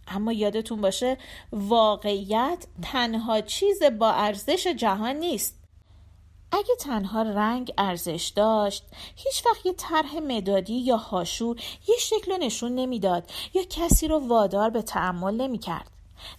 اما 0.08 0.34
یادتون 0.34 0.82
باشه 0.82 1.18
واقعیت 1.52 2.66
تنها 2.82 3.42
چیز 3.42 3.84
با 3.84 4.12
ارزش 4.12 4.68
جهان 4.68 5.16
نیست. 5.16 5.65
اگه 6.52 6.76
تنها 6.76 7.22
رنگ 7.22 7.74
ارزش 7.78 8.32
داشت 8.36 8.84
هیچ 9.16 9.46
وقت 9.46 9.66
یه 9.66 9.74
طرح 9.74 10.16
مدادی 10.16 10.74
یا 10.74 10.98
هاشور 10.98 11.62
یه 11.88 11.96
شکل 12.00 12.38
نشون 12.38 12.76
نمی‌داد 12.76 13.32
یا 13.54 13.64
کسی 13.70 14.08
رو 14.08 14.28
وادار 14.28 14.70
به 14.70 14.82
تعمل 14.82 15.34
نمی‌کرد. 15.34 15.92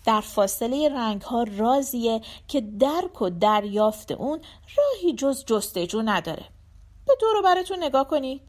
در 0.04 0.20
فاصله 0.20 0.88
رنگ 0.88 1.22
ها 1.22 1.42
رازیه 1.42 2.20
که 2.48 2.60
درک 2.60 3.22
و 3.22 3.30
دریافت 3.30 4.12
اون 4.12 4.40
راهی 4.76 5.12
جز 5.12 5.44
جستجو 5.44 6.02
نداره. 6.02 6.44
به 7.06 7.16
دور 7.20 7.42
براتون 7.42 7.84
نگاه 7.84 8.08
کنید. 8.08 8.42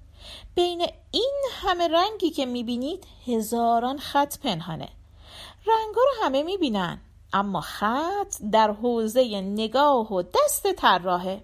بین 0.55 0.85
این 1.11 1.41
همه 1.51 1.87
رنگی 1.87 2.29
که 2.29 2.45
می‌بینید 2.45 3.03
هزاران 3.27 3.97
خط 3.97 4.39
پنهانه. 4.39 4.89
رنگا 5.65 6.01
رو 6.01 6.23
همه 6.23 6.43
می‌بینن. 6.43 7.01
اما 7.33 7.61
خط 7.61 8.35
در 8.51 8.71
حوزه 8.71 9.41
نگاه 9.41 10.13
و 10.13 10.21
دست 10.21 10.73
طراحه. 10.73 11.43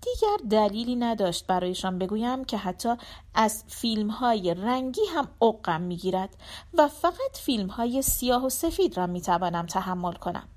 دیگر 0.00 0.36
دلیلی 0.50 0.96
نداشت 0.96 1.46
برایشان 1.46 1.98
بگویم 1.98 2.44
که 2.44 2.56
حتی 2.56 2.94
از 3.34 3.64
فیلم 3.68 4.10
های 4.10 4.54
رنگی 4.54 5.06
هم 5.14 5.28
عقم 5.40 5.80
می‌گیرد 5.80 6.36
و 6.74 6.88
فقط 6.88 7.36
فیلم 7.36 7.66
های 7.66 8.02
سیاه 8.02 8.46
و 8.46 8.48
سفید 8.48 8.96
را 8.96 9.06
می‌توانم 9.06 9.66
تحمل 9.66 10.12
کنم. 10.12 10.48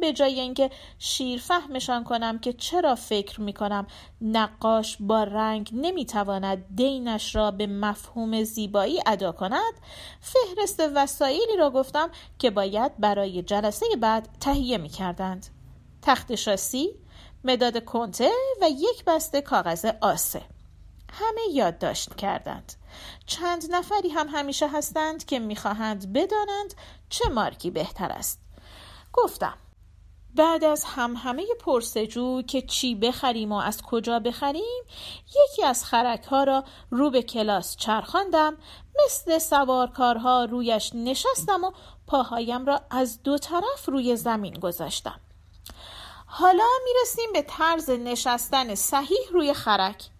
به 0.00 0.12
جای 0.12 0.40
اینکه 0.40 0.70
شیر 0.98 1.40
فهمشان 1.40 2.04
کنم 2.04 2.38
که 2.38 2.52
چرا 2.52 2.94
فکر 2.94 3.40
می 3.40 3.52
کنم 3.52 3.86
نقاش 4.20 4.96
با 5.00 5.24
رنگ 5.24 5.70
نمی‌تواند 5.72 6.64
دینش 6.74 7.34
را 7.34 7.50
به 7.50 7.66
مفهوم 7.66 8.44
زیبایی 8.44 9.00
ادا 9.06 9.32
کند 9.32 9.74
فهرست 10.20 10.82
وسایلی 10.94 11.56
را 11.58 11.70
گفتم 11.70 12.10
که 12.38 12.50
باید 12.50 12.98
برای 12.98 13.42
جلسه 13.42 13.86
بعد 14.00 14.28
تهیه 14.40 14.78
می 14.78 14.88
کردند 14.88 15.46
تخت 16.02 16.34
شاسی 16.34 16.90
مداد 17.44 17.84
کنته 17.84 18.30
و 18.62 18.70
یک 18.70 19.04
بسته 19.04 19.40
کاغذ 19.40 19.86
آسه. 20.00 20.42
همه 21.12 21.40
یادداشت 21.52 22.14
کردند. 22.14 22.72
چند 23.26 23.64
نفری 23.70 24.08
هم 24.08 24.28
همیشه 24.32 24.68
هستند 24.68 25.24
که 25.24 25.38
می‌خواهند 25.38 26.12
بدانند 26.12 26.74
چه 27.08 27.28
مارکی 27.28 27.70
بهتر 27.70 28.12
است. 28.12 28.40
گفتم 29.12 29.54
بعد 30.38 30.64
از 30.64 30.84
هم 30.84 31.16
همه 31.16 31.46
پرسجو 31.60 32.42
که 32.42 32.62
چی 32.62 32.94
بخریم 32.94 33.52
و 33.52 33.56
از 33.56 33.82
کجا 33.82 34.18
بخریم 34.18 34.82
یکی 35.28 35.64
از 35.64 35.84
خرک 35.84 36.24
ها 36.24 36.44
را 36.44 36.64
رو 36.90 37.10
به 37.10 37.22
کلاس 37.22 37.76
چرخاندم 37.76 38.56
مثل 39.04 39.38
سوارکارها 39.38 40.44
رویش 40.44 40.90
نشستم 40.94 41.64
و 41.64 41.72
پاهایم 42.06 42.66
را 42.66 42.80
از 42.90 43.22
دو 43.22 43.38
طرف 43.38 43.88
روی 43.88 44.16
زمین 44.16 44.54
گذاشتم. 44.54 45.20
حالا 46.26 46.64
می‌رسیم 46.84 47.32
به 47.32 47.42
طرز 47.42 47.90
نشستن 47.90 48.74
صحیح 48.74 49.28
روی 49.32 49.54
خرک. 49.54 50.10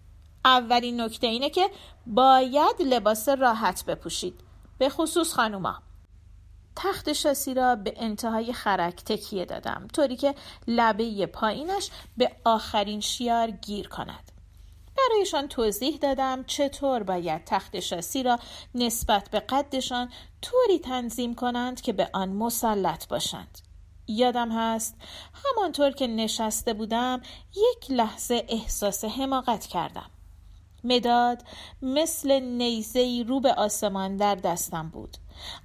اولین 0.45 1.01
نکته 1.01 1.27
اینه 1.27 1.49
که 1.49 1.69
باید 2.07 2.75
لباس 2.79 3.29
راحت 3.29 3.85
بپوشید. 3.85 4.39
به 4.77 4.89
خصوص 4.89 5.33
خانوما. 5.33 5.88
تخت 6.81 7.13
شاسی 7.13 7.53
را 7.53 7.75
به 7.75 7.93
انتهای 7.97 8.53
خرک 8.53 8.95
تکیه 8.95 9.45
دادم 9.45 9.87
طوری 9.93 10.15
که 10.15 10.35
لبه 10.67 11.25
پایینش 11.25 11.89
به 12.17 12.31
آخرین 12.45 12.99
شیار 12.99 13.51
گیر 13.51 13.87
کند. 13.87 14.31
برایشان 14.97 15.47
توضیح 15.47 15.97
دادم 15.97 16.43
چطور 16.43 17.03
باید 17.03 17.45
تخت 17.45 17.79
شاسی 17.79 18.23
را 18.23 18.39
نسبت 18.75 19.29
به 19.29 19.39
قدشان 19.39 20.09
طوری 20.41 20.79
تنظیم 20.79 21.35
کنند 21.35 21.81
که 21.81 21.93
به 21.93 22.09
آن 22.13 22.29
مسلط 22.29 23.07
باشند. 23.07 23.57
یادم 24.07 24.51
هست 24.51 24.95
همانطور 25.33 25.91
که 25.91 26.07
نشسته 26.07 26.73
بودم 26.73 27.21
یک 27.51 27.91
لحظه 27.91 28.45
احساس 28.49 29.05
حماقت 29.05 29.65
کردم. 29.65 30.09
مداد 30.83 31.43
مثل 31.81 32.39
نیزه 32.39 33.23
رو 33.27 33.39
به 33.39 33.53
آسمان 33.53 34.17
در 34.17 34.35
دستم 34.35 34.89
بود. 34.89 35.17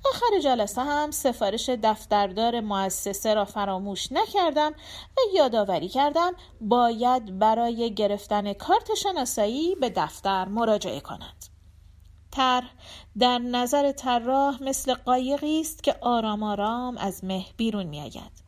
آخر 0.05 0.39
جلسه 0.43 0.83
هم 0.83 1.11
سفارش 1.11 1.69
دفتردار 1.69 2.61
مؤسسه 2.61 3.35
را 3.35 3.45
فراموش 3.45 4.13
نکردم 4.13 4.73
و 5.17 5.21
یادآوری 5.35 5.89
کردم 5.89 6.33
باید 6.61 7.39
برای 7.39 7.95
گرفتن 7.95 8.53
کارت 8.53 8.95
شناسایی 8.95 9.75
به 9.75 9.91
دفتر 9.97 10.45
مراجعه 10.45 11.01
کند. 11.01 11.47
تر 12.33 12.63
در 13.19 13.39
نظر 13.39 13.93
طراح 13.93 14.63
مثل 14.63 14.95
قایقی 14.95 15.61
است 15.61 15.83
که 15.83 15.97
آرام 16.01 16.43
آرام 16.43 16.97
از 16.97 17.25
مه 17.25 17.47
بیرون 17.57 17.87
میآید. 17.87 18.45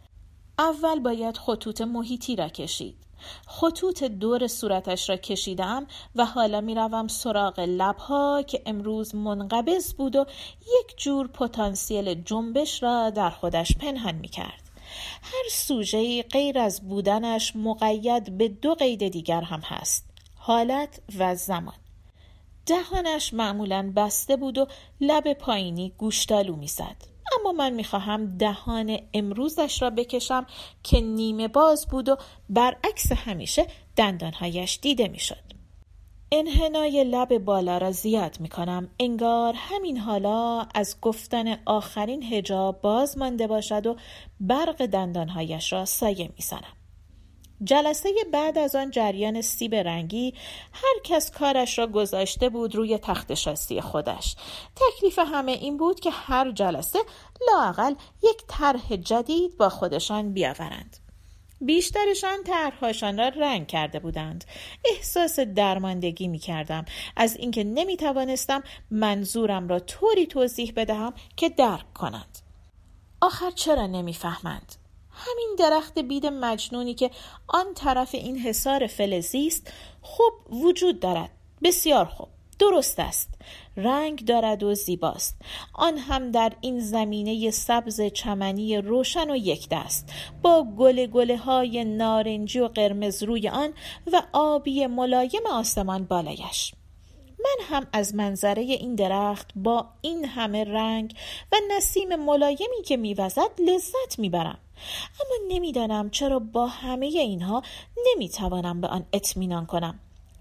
اول 0.58 1.00
باید 1.00 1.36
خطوط 1.36 1.80
محیطی 1.80 2.36
را 2.36 2.48
کشید. 2.48 3.05
خطوط 3.46 4.04
دور 4.04 4.46
صورتش 4.46 5.10
را 5.10 5.16
کشیدم 5.16 5.86
و 6.14 6.24
حالا 6.24 6.60
می‌روم 6.60 7.08
سراغ 7.08 7.60
لبها 7.60 8.42
که 8.42 8.62
امروز 8.66 9.14
منقبض 9.14 9.94
بود 9.94 10.16
و 10.16 10.26
یک 10.60 10.96
جور 10.96 11.26
پتانسیل 11.26 12.14
جنبش 12.14 12.82
را 12.82 13.10
در 13.10 13.30
خودش 13.30 13.76
پنهان 13.76 14.14
می 14.14 14.28
کرد. 14.28 14.62
هر 15.22 15.44
سوژه 15.50 16.22
غیر 16.22 16.58
از 16.58 16.88
بودنش 16.88 17.56
مقید 17.56 18.38
به 18.38 18.48
دو 18.48 18.74
قید 18.74 19.08
دیگر 19.08 19.40
هم 19.40 19.60
هست 19.60 20.04
حالت 20.36 21.00
و 21.18 21.34
زمان 21.34 21.74
دهانش 22.66 23.34
معمولا 23.34 23.92
بسته 23.96 24.36
بود 24.36 24.58
و 24.58 24.66
لب 25.00 25.32
پایینی 25.32 25.92
گوشتالو 25.98 26.56
می‌زد 26.56 27.15
اما 27.40 27.52
من 27.52 27.72
می‌خواهم 27.72 28.36
دهان 28.36 28.98
امروزش 29.14 29.82
را 29.82 29.90
بکشم 29.90 30.46
که 30.82 31.00
نیمه 31.00 31.48
باز 31.48 31.86
بود 31.86 32.08
و 32.08 32.16
برعکس 32.50 33.12
همیشه 33.12 33.66
دندانهایش 33.96 34.78
دیده 34.82 35.08
می‌شد 35.08 35.56
انحنای 36.32 37.04
لب 37.04 37.38
بالا 37.38 37.78
را 37.78 37.90
زیاد 37.90 38.40
می 38.40 38.48
کنم 38.48 38.90
انگار 39.00 39.54
همین 39.56 39.98
حالا 39.98 40.66
از 40.74 40.96
گفتن 41.02 41.58
آخرین 41.64 42.22
هجاب 42.22 42.80
باز 42.80 43.18
مانده 43.18 43.46
باشد 43.46 43.86
و 43.86 43.96
برق 44.40 44.86
دندانهایش 44.86 45.72
را 45.72 45.84
سایه 45.84 46.30
می 46.36 46.42
سنم. 46.42 46.85
جلسه 47.64 48.08
بعد 48.32 48.58
از 48.58 48.74
آن 48.74 48.90
جریان 48.90 49.42
سیب 49.42 49.74
رنگی 49.74 50.34
هر 50.72 50.94
کس 51.04 51.30
کارش 51.30 51.78
را 51.78 51.86
گذاشته 51.86 52.48
بود 52.48 52.74
روی 52.74 52.98
تخت 52.98 53.34
شاسی 53.34 53.80
خودش. 53.80 54.36
تکلیف 54.76 55.18
همه 55.18 55.52
این 55.52 55.76
بود 55.76 56.00
که 56.00 56.10
هر 56.10 56.52
جلسه 56.52 56.98
لاقل 57.52 57.94
یک 58.22 58.42
طرح 58.48 58.96
جدید 58.96 59.56
با 59.56 59.68
خودشان 59.68 60.32
بیاورند. 60.32 60.96
بیشترشان 61.60 62.42
طرحهاشان 62.44 63.18
را 63.18 63.28
رنگ 63.28 63.66
کرده 63.66 63.98
بودند. 63.98 64.44
احساس 64.84 65.40
درماندگی 65.40 66.28
می 66.28 66.38
کردم 66.38 66.84
از 67.16 67.36
اینکه 67.36 67.64
نمی 67.64 67.96
توانستم 67.96 68.62
منظورم 68.90 69.68
را 69.68 69.80
طوری 69.80 70.26
توضیح 70.26 70.72
بدهم 70.76 71.14
که 71.36 71.48
درک 71.48 71.92
کنند. 71.92 72.38
آخر 73.20 73.50
چرا 73.50 73.86
نمی‌فهمند؟ 73.86 74.85
همین 75.16 75.56
درخت 75.58 75.98
بید 75.98 76.26
مجنونی 76.26 76.94
که 76.94 77.10
آن 77.48 77.74
طرف 77.74 78.14
این 78.14 78.38
حصار 78.38 78.86
فلزی 78.86 79.46
است 79.46 79.72
خوب 80.02 80.32
وجود 80.64 81.00
دارد. 81.00 81.30
بسیار 81.62 82.04
خوب 82.04 82.28
درست 82.58 82.98
است. 82.98 83.28
رنگ 83.76 84.24
دارد 84.24 84.62
و 84.62 84.74
زیباست. 84.74 85.36
آن 85.74 85.98
هم 85.98 86.30
در 86.30 86.52
این 86.60 86.80
زمینه 86.80 87.50
سبز 87.50 88.00
چمنی 88.00 88.76
روشن 88.76 89.30
و 89.30 89.36
یک 89.36 89.68
دست. 89.68 90.12
با 90.42 90.66
گل 90.78 91.06
گله 91.06 91.36
های 91.36 91.84
نارنجی 91.84 92.60
و 92.60 92.68
قرمز 92.68 93.22
روی 93.22 93.48
آن 93.48 93.72
و 94.12 94.22
آبی 94.32 94.86
ملایم 94.86 95.46
آسمان 95.52 96.04
بالایش. 96.04 96.74
من 97.38 97.64
هم 97.66 97.86
از 97.92 98.14
منظره 98.14 98.62
این 98.62 98.94
درخت 98.94 99.50
با 99.56 99.86
این 100.00 100.24
همه 100.24 100.64
رنگ 100.64 101.14
و 101.52 101.56
نسیم 101.70 102.16
ملایمی 102.16 102.82
که 102.86 102.96
میوزد 102.96 103.60
لذت 103.60 104.18
می‌برم. 104.18 104.58
اما 105.20 105.54
نمی‌دانم 105.54 106.10
چرا 106.10 106.38
با 106.38 106.66
همه 106.66 107.06
اینها 107.06 107.62
نمی‌توانم 108.06 108.80
به 108.80 108.88
آن 108.88 109.06
اطمینان 109.12 109.66
کنم 109.66 110.00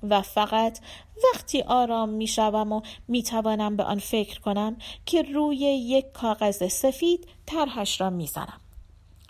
و 0.09 0.21
فقط 0.21 0.79
وقتی 1.23 1.61
آرام 1.61 2.09
می‌شوم 2.09 2.71
و 2.71 2.81
می‌توانم 3.07 3.77
به 3.77 3.83
آن 3.83 3.99
فکر 3.99 4.39
کنم 4.39 4.77
که 5.05 5.21
روی 5.21 5.57
یک 5.57 6.11
کاغذ 6.11 6.67
سفید 6.67 7.27
طرحش 7.45 8.01
را 8.01 8.09
می‌زنم. 8.09 8.61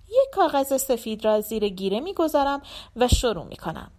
یک 0.10 0.30
کاغذ 0.32 0.82
سفید 0.82 1.26
را 1.26 1.42
زیر 1.42 1.70
گیره 1.70 2.00
می‌گذارم 2.00 2.62
و 2.96 3.08
شروع 3.08 3.46
می‌کنم. 3.46 3.92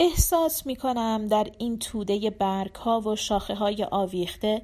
احساس 0.00 0.66
می 0.66 0.76
کنم 0.76 1.26
در 1.26 1.50
این 1.58 1.78
توده 1.78 2.30
برگ 2.30 2.74
ها 2.74 3.00
و 3.00 3.16
شاخه 3.16 3.54
های 3.54 3.84
آویخته 3.90 4.62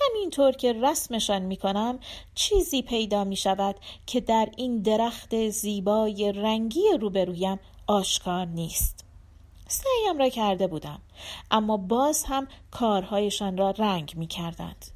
همینطور 0.00 0.52
که 0.52 0.72
رسمشان 0.72 1.42
می 1.42 1.56
کنم 1.56 1.98
چیزی 2.34 2.82
پیدا 2.82 3.24
می 3.24 3.36
شود 3.36 3.76
که 4.06 4.20
در 4.20 4.48
این 4.56 4.82
درخت 4.82 5.48
زیبای 5.48 6.32
رنگی 6.32 6.84
روبرویم 7.00 7.60
آشکار 7.86 8.46
نیست 8.46 9.04
سعیم 9.68 10.18
را 10.18 10.28
کرده 10.28 10.66
بودم 10.66 11.02
اما 11.50 11.76
باز 11.76 12.24
هم 12.24 12.48
کارهایشان 12.70 13.56
را 13.56 13.70
رنگ 13.70 14.12
می 14.16 14.26
کردند. 14.26 14.86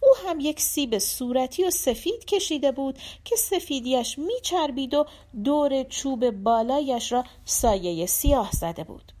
او 0.00 0.08
هم 0.26 0.40
یک 0.40 0.60
سیب 0.60 0.98
صورتی 0.98 1.64
و 1.64 1.70
سفید 1.70 2.24
کشیده 2.24 2.72
بود 2.72 2.98
که 3.24 3.36
سفیدیش 3.36 4.18
میچربید 4.18 4.94
و 4.94 5.06
دور 5.44 5.82
چوب 5.82 6.30
بالایش 6.30 7.12
را 7.12 7.24
سایه 7.44 8.06
سیاه 8.06 8.50
زده 8.52 8.84
بود 8.84 9.12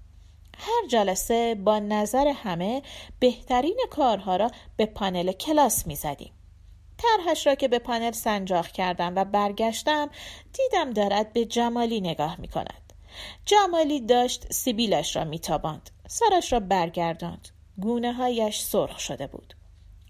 هر 0.62 0.86
جلسه 0.88 1.54
با 1.54 1.78
نظر 1.78 2.28
همه 2.28 2.82
بهترین 3.18 3.80
کارها 3.90 4.36
را 4.36 4.50
به 4.76 4.86
پانل 4.86 5.32
کلاس 5.32 5.86
می 5.86 5.96
زدیم. 5.96 6.32
طرحش 6.98 7.46
را 7.46 7.54
که 7.54 7.68
به 7.68 7.78
پانل 7.78 8.12
سنجاق 8.12 8.66
کردم 8.66 9.16
و 9.16 9.24
برگشتم 9.24 10.10
دیدم 10.52 10.90
دارد 10.90 11.32
به 11.32 11.44
جمالی 11.44 12.00
نگاه 12.00 12.40
می 12.40 12.48
کند. 12.48 12.82
جمالی 13.44 14.00
داشت 14.00 14.52
سیبیلش 14.52 15.16
را 15.16 15.24
میتاباند 15.24 15.90
سرش 16.06 16.52
را 16.52 16.60
برگرداند 16.60 17.48
گونه 17.80 18.12
هایش 18.12 18.60
سرخ 18.60 18.98
شده 18.98 19.26
بود 19.26 19.54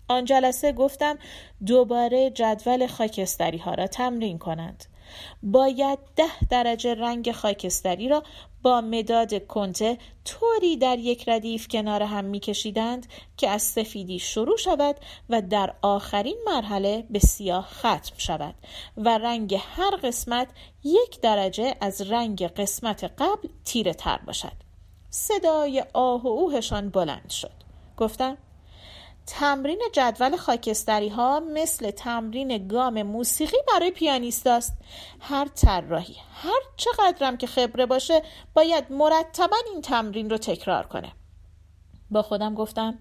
آن 0.08 0.24
جلسه 0.24 0.72
گفتم 0.72 1.18
دوباره 1.66 2.30
جدول 2.30 2.86
خاکستری 2.86 3.58
ها 3.58 3.74
را 3.74 3.86
تمرین 3.86 4.38
کنند 4.38 4.84
باید 5.42 5.98
ده 6.16 6.48
درجه 6.50 6.94
رنگ 6.94 7.32
خاکستری 7.32 8.08
را 8.08 8.22
با 8.62 8.80
مداد 8.80 9.46
کنته 9.46 9.98
طوری 10.24 10.76
در 10.76 10.98
یک 10.98 11.28
ردیف 11.28 11.68
کنار 11.68 12.02
هم 12.02 12.24
میکشیدند 12.24 13.06
که 13.36 13.48
از 13.48 13.62
سفیدی 13.62 14.18
شروع 14.18 14.56
شود 14.56 14.96
و 15.28 15.42
در 15.42 15.74
آخرین 15.82 16.36
مرحله 16.46 17.06
به 17.10 17.18
سیاه 17.18 17.64
ختم 17.64 18.14
شود 18.16 18.54
و 18.96 19.18
رنگ 19.18 19.60
هر 19.76 19.96
قسمت 19.96 20.48
یک 20.84 21.20
درجه 21.20 21.74
از 21.80 22.00
رنگ 22.00 22.42
قسمت 22.42 23.04
قبل 23.04 23.48
تیره 23.64 23.94
تر 23.94 24.18
باشد. 24.26 24.52
صدای 25.10 25.84
آه 25.92 26.22
و 26.22 26.28
اوهشان 26.28 26.88
بلند 26.88 27.30
شد. 27.30 27.52
گفتم 27.96 28.38
تمرین 29.26 29.82
جدول 29.92 30.36
خاکستری 30.36 31.08
ها 31.08 31.40
مثل 31.40 31.90
تمرین 31.90 32.68
گام 32.68 33.02
موسیقی 33.02 33.56
برای 33.72 33.90
پیانیست 33.90 34.46
است. 34.46 34.78
هر 35.20 35.48
طراحی 35.48 36.16
هر 36.34 36.60
چقدرم 36.76 37.36
که 37.36 37.46
خبره 37.46 37.86
باشه 37.86 38.22
باید 38.54 38.92
مرتبا 38.92 39.56
این 39.72 39.82
تمرین 39.82 40.30
رو 40.30 40.38
تکرار 40.38 40.86
کنه. 40.86 41.12
با 42.10 42.22
خودم 42.22 42.54
گفتم 42.54 42.98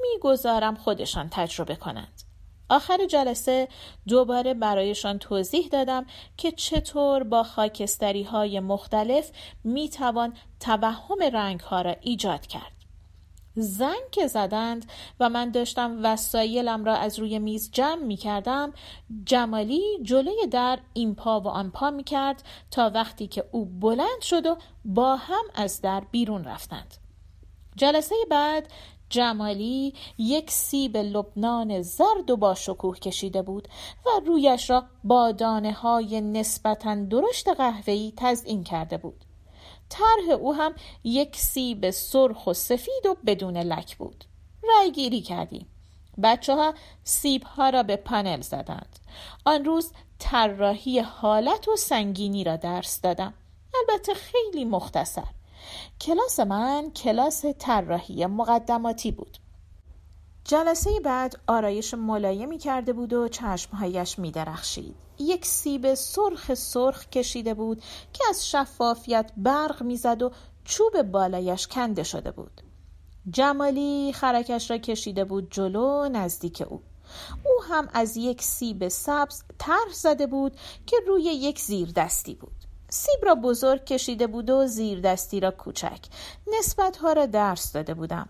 می‌گذارم 0.00 0.74
خودشان 0.74 1.28
تجربه 1.30 1.76
کنند. 1.76 2.22
آخر 2.68 3.06
جلسه 3.06 3.68
دوباره 4.08 4.54
برایشان 4.54 5.18
توضیح 5.18 5.68
دادم 5.68 6.06
که 6.36 6.52
چطور 6.52 7.22
با 7.22 7.42
خاکستری 7.42 8.22
های 8.22 8.60
مختلف 8.60 9.30
می‌توان 9.64 10.36
توهم 10.60 11.22
رنگ 11.32 11.60
ها 11.60 11.82
را 11.82 11.96
ایجاد 12.00 12.46
کرد. 12.46 12.83
زنگ 13.56 14.10
که 14.10 14.26
زدند 14.26 14.86
و 15.20 15.28
من 15.28 15.50
داشتم 15.50 15.98
وسایلم 16.02 16.84
را 16.84 16.94
از 16.94 17.18
روی 17.18 17.38
میز 17.38 17.70
جمع 17.72 18.02
می 18.02 18.16
کردم 18.16 18.72
جمالی 19.24 19.82
جلوی 20.02 20.46
در 20.50 20.78
این 20.92 21.14
پا 21.14 21.40
و 21.40 21.48
آن 21.48 21.70
پا 21.70 21.90
می 21.90 22.04
کرد 22.04 22.42
تا 22.70 22.90
وقتی 22.94 23.26
که 23.26 23.44
او 23.52 23.64
بلند 23.64 24.20
شد 24.20 24.46
و 24.46 24.56
با 24.84 25.16
هم 25.16 25.44
از 25.54 25.80
در 25.80 26.02
بیرون 26.10 26.44
رفتند. 26.44 26.94
جلسه 27.76 28.14
بعد 28.30 28.68
جمالی 29.08 29.94
یک 30.18 30.50
سیب 30.50 30.96
لبنان 30.96 31.82
زرد 31.82 32.30
و 32.30 32.36
با 32.36 32.54
شکوه 32.54 32.98
کشیده 32.98 33.42
بود 33.42 33.68
و 34.06 34.20
رویش 34.26 34.70
را 34.70 34.84
با 35.04 35.32
دانه 35.32 35.72
های 35.72 36.20
نسبتا 36.20 36.94
درشت 36.94 37.48
قهوه‌ای 37.48 38.12
تزئین 38.16 38.64
کرده 38.64 38.96
بود. 38.96 39.23
طرح 39.94 40.34
او 40.40 40.54
هم 40.54 40.74
یک 41.04 41.36
سیب 41.36 41.90
سرخ 41.90 42.46
و 42.46 42.52
سفید 42.52 43.06
و 43.06 43.16
بدون 43.26 43.56
لک 43.56 43.96
بود. 43.96 44.24
رای 44.62 44.92
گیری 44.92 45.20
کردیم. 45.20 45.66
بچه 46.22 46.54
ها 46.54 46.74
سیب 47.04 47.42
ها 47.42 47.68
را 47.68 47.82
به 47.82 47.96
پانل 47.96 48.40
زدند. 48.40 48.98
آن 49.44 49.64
روز 49.64 49.92
طراحی 50.18 50.98
حالت 51.00 51.68
و 51.68 51.76
سنگینی 51.76 52.44
را 52.44 52.56
درس 52.56 53.00
دادم. 53.00 53.34
البته 53.74 54.14
خیلی 54.14 54.64
مختصر. 54.64 55.28
کلاس 56.00 56.40
من 56.40 56.90
کلاس 56.90 57.44
طراحی 57.58 58.26
مقدماتی 58.26 59.10
بود. 59.10 59.38
جلسه 60.44 60.90
بعد 61.04 61.40
آرایش 61.46 61.94
ملایمی 61.94 62.58
کرده 62.58 62.92
بود 62.92 63.12
و 63.12 63.28
چشمهایش 63.28 64.18
می 64.18 64.30
درخشید. 64.30 65.03
یک 65.18 65.46
سیب 65.46 65.94
سرخ 65.94 66.54
سرخ 66.54 67.06
کشیده 67.06 67.54
بود 67.54 67.82
که 68.12 68.24
از 68.28 68.48
شفافیت 68.48 69.32
برق 69.36 69.82
می‌زد 69.82 70.22
و 70.22 70.32
چوب 70.64 71.02
بالایش 71.02 71.66
کنده 71.66 72.02
شده 72.02 72.30
بود. 72.30 72.60
جمالی 73.30 74.12
خرکش 74.12 74.70
را 74.70 74.78
کشیده 74.78 75.24
بود 75.24 75.50
جلو 75.50 76.08
نزدیک 76.08 76.64
او. 76.70 76.82
او 77.44 77.64
هم 77.64 77.88
از 77.92 78.16
یک 78.16 78.42
سیب 78.42 78.88
سبز 78.88 79.42
طرح 79.58 79.92
زده 79.92 80.26
بود 80.26 80.56
که 80.86 80.96
روی 81.06 81.22
یک 81.22 81.60
زیر 81.60 81.92
دستی 81.96 82.34
بود. 82.34 82.52
سیب 82.88 83.20
را 83.22 83.34
بزرگ 83.34 83.84
کشیده 83.84 84.26
بود 84.26 84.50
و 84.50 84.66
زیر 84.66 85.00
دستی 85.00 85.40
را 85.40 85.50
کوچک. 85.50 86.00
نسبت 86.58 86.96
ها 86.96 87.12
را 87.12 87.26
درس 87.26 87.72
داده 87.72 87.94
بودم. 87.94 88.28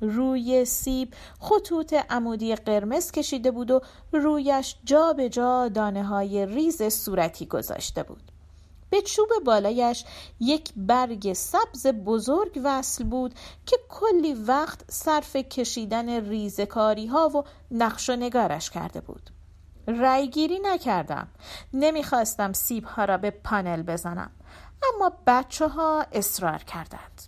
روی 0.00 0.64
سیب 0.64 1.14
خطوط 1.40 1.94
عمودی 2.10 2.54
قرمز 2.54 3.10
کشیده 3.10 3.50
بود 3.50 3.70
و 3.70 3.80
رویش 4.12 4.76
جا 4.84 5.12
به 5.12 5.28
جا 5.28 5.68
دانه 5.68 6.04
های 6.04 6.46
ریز 6.46 6.82
صورتی 6.82 7.46
گذاشته 7.46 8.02
بود. 8.02 8.32
به 8.90 9.02
چوب 9.02 9.28
بالایش 9.44 10.04
یک 10.40 10.72
برگ 10.76 11.32
سبز 11.32 11.86
بزرگ 11.86 12.60
وصل 12.64 13.04
بود 13.04 13.34
که 13.66 13.76
کلی 13.88 14.34
وقت 14.34 14.90
صرف 14.90 15.36
کشیدن 15.36 16.08
ریزکاری 16.08 17.06
ها 17.06 17.28
و 17.28 17.44
نقش 17.70 18.10
و 18.10 18.16
نگارش 18.16 18.70
کرده 18.70 19.00
بود. 19.00 19.30
رایگیری 19.86 20.60
نکردم. 20.62 21.28
نمی‌خواستم 21.72 22.52
سیب 22.52 22.84
ها 22.84 23.04
را 23.04 23.16
به 23.16 23.30
پانل 23.30 23.82
بزنم. 23.82 24.30
اما 24.94 25.12
بچه 25.26 25.68
ها 25.68 26.06
اصرار 26.12 26.58
کردند. 26.58 27.22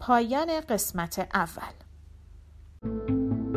پایان 0.00 0.60
قسمت 0.60 1.28
اول 1.34 1.85
あ! 2.82 3.55